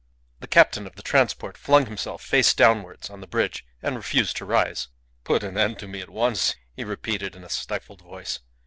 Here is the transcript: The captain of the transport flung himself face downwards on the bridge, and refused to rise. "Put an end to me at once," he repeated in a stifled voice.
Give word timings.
The 0.39 0.47
captain 0.47 0.87
of 0.87 0.95
the 0.95 1.03
transport 1.03 1.55
flung 1.59 1.85
himself 1.85 2.23
face 2.23 2.55
downwards 2.55 3.11
on 3.11 3.21
the 3.21 3.27
bridge, 3.27 3.63
and 3.83 3.95
refused 3.95 4.35
to 4.37 4.45
rise. 4.45 4.87
"Put 5.23 5.43
an 5.43 5.59
end 5.59 5.77
to 5.77 5.87
me 5.87 6.01
at 6.01 6.09
once," 6.09 6.55
he 6.75 6.83
repeated 6.83 7.35
in 7.35 7.43
a 7.43 7.49
stifled 7.49 8.01
voice. 8.01 8.39